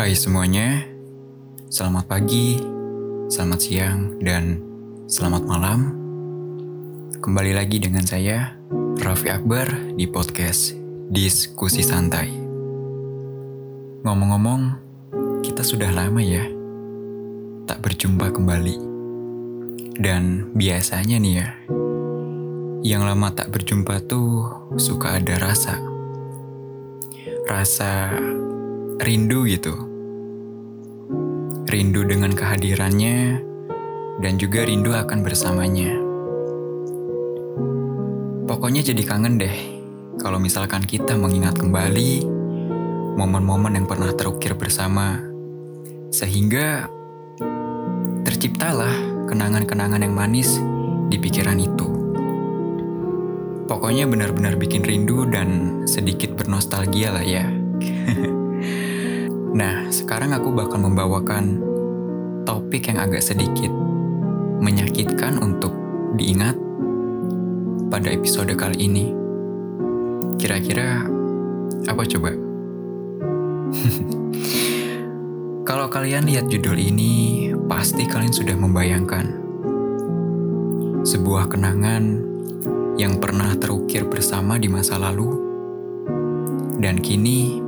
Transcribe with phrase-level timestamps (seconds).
[0.00, 0.80] Hai semuanya,
[1.68, 2.56] selamat pagi,
[3.28, 4.56] selamat siang, dan
[5.04, 5.92] selamat malam.
[7.20, 8.56] Kembali lagi dengan saya,
[8.96, 9.68] Raffi Akbar,
[10.00, 10.72] di podcast
[11.12, 12.32] Diskusi Santai.
[14.00, 14.62] Ngomong-ngomong,
[15.44, 16.48] kita sudah lama ya
[17.68, 18.80] tak berjumpa kembali.
[20.00, 21.48] Dan biasanya nih ya,
[22.88, 24.48] yang lama tak berjumpa tuh
[24.80, 25.76] suka ada rasa.
[27.44, 28.16] Rasa
[28.96, 29.89] rindu gitu.
[31.70, 33.38] Rindu dengan kehadirannya
[34.18, 35.94] dan juga rindu akan bersamanya.
[38.50, 39.56] Pokoknya jadi kangen deh
[40.18, 42.26] kalau misalkan kita mengingat kembali
[43.14, 45.22] momen-momen yang pernah terukir bersama
[46.10, 46.90] sehingga
[48.26, 50.58] terciptalah kenangan-kenangan yang manis
[51.06, 51.86] di pikiran itu.
[53.70, 57.46] Pokoknya benar-benar bikin rindu dan sedikit bernostalgia lah ya.
[59.60, 61.69] nah, sekarang aku bakal membawakan
[62.50, 63.70] topik yang agak sedikit
[64.58, 65.70] menyakitkan untuk
[66.18, 66.58] diingat
[67.86, 69.14] pada episode kali ini.
[70.34, 71.06] Kira-kira
[71.86, 72.34] apa coba?
[75.70, 79.26] Kalau kalian lihat judul ini, pasti kalian sudah membayangkan
[81.06, 82.18] sebuah kenangan
[82.98, 85.38] yang pernah terukir bersama di masa lalu
[86.82, 87.62] dan kini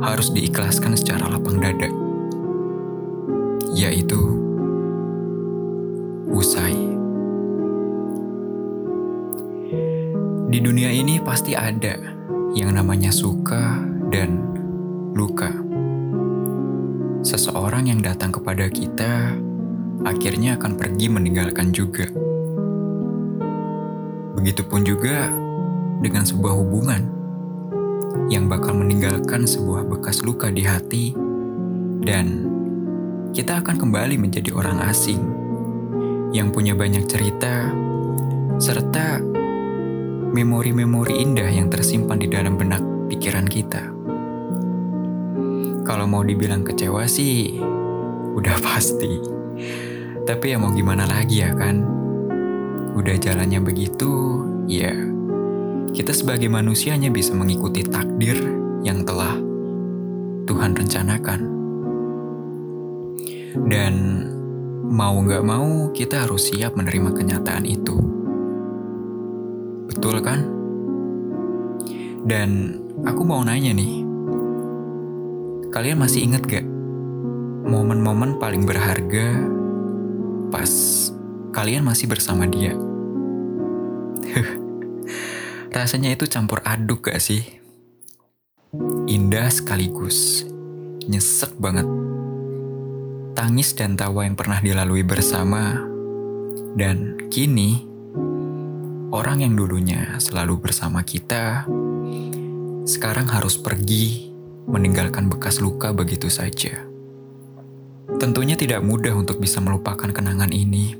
[0.00, 2.07] harus diikhlaskan secara lapang dada,
[3.72, 4.20] yaitu
[6.28, 6.76] usai.
[10.48, 11.96] Di dunia ini pasti ada
[12.56, 14.40] yang namanya suka dan
[15.12, 15.52] luka.
[17.20, 19.36] Seseorang yang datang kepada kita
[20.08, 22.08] akhirnya akan pergi meninggalkan juga.
[24.38, 25.28] Begitupun juga
[26.00, 27.02] dengan sebuah hubungan
[28.32, 31.12] yang bakal meninggalkan sebuah bekas luka di hati
[32.06, 32.57] dan
[33.34, 35.20] kita akan kembali menjadi orang asing
[36.32, 37.72] yang punya banyak cerita
[38.60, 39.20] serta
[40.32, 43.82] memori-memori indah yang tersimpan di dalam benak pikiran kita.
[45.88, 47.56] Kalau mau dibilang kecewa sih,
[48.36, 49.18] udah pasti.
[50.28, 51.98] Tapi ya mau gimana lagi ya kan?
[52.98, 54.90] udah jalannya begitu, ya
[55.94, 58.36] kita sebagai manusianya bisa mengikuti takdir
[58.82, 59.38] yang telah
[60.50, 61.57] Tuhan rencanakan.
[63.66, 63.94] Dan
[64.88, 67.96] mau gak mau kita harus siap menerima kenyataan itu.
[69.90, 70.46] Betul kan?
[72.28, 74.04] Dan aku mau nanya nih,
[75.72, 76.66] kalian masih inget gak
[77.68, 79.36] momen-momen paling berharga
[80.48, 80.70] pas
[81.52, 82.76] kalian masih bersama dia?
[85.78, 87.44] Rasanya itu campur aduk gak sih?
[89.08, 90.44] Indah sekaligus,
[91.08, 92.07] nyesek banget.
[93.38, 95.78] Tangis dan tawa yang pernah dilalui bersama,
[96.74, 97.86] dan kini
[99.14, 101.62] orang yang dulunya selalu bersama kita,
[102.82, 104.34] sekarang harus pergi
[104.66, 106.82] meninggalkan bekas luka begitu saja.
[108.18, 110.98] Tentunya tidak mudah untuk bisa melupakan kenangan ini.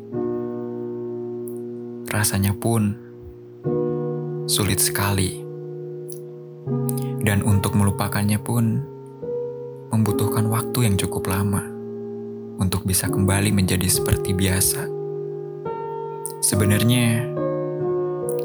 [2.06, 2.94] Rasanya pun
[4.46, 5.42] sulit sekali.
[7.18, 8.78] Dan untuk melupakannya pun
[9.90, 11.77] membutuhkan waktu yang cukup lama
[12.58, 14.82] untuk bisa kembali menjadi seperti biasa.
[16.42, 17.22] Sebenarnya,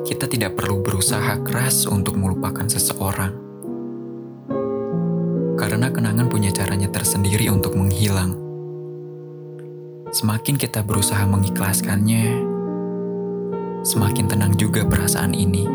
[0.06, 3.34] kita tidak perlu berusaha keras untuk melupakan seseorang.
[5.58, 8.38] Karena kenangan punya caranya tersendiri untuk menghilang.
[10.14, 12.46] Semakin kita berusaha mengikhlaskannya,
[13.82, 15.66] semakin tenang juga perasaan ini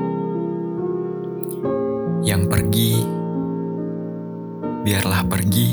[2.23, 3.03] yang pergi,
[4.87, 5.71] biarlah pergi,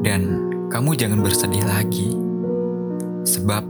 [0.00, 2.10] dan kamu jangan bersedih lagi,
[3.22, 3.62] sebab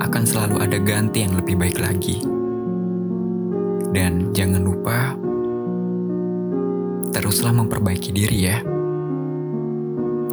[0.00, 2.24] akan selalu ada ganti yang lebih baik lagi.
[3.92, 5.12] Dan jangan lupa,
[7.12, 8.64] teruslah memperbaiki diri ya.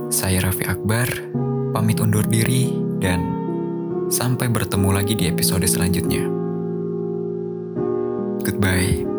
[0.08, 1.12] Saya Raffi Akbar,
[1.76, 2.72] pamit undur diri,
[3.04, 3.20] dan
[4.08, 6.24] sampai bertemu lagi di episode selanjutnya.
[8.48, 9.13] Goodbye.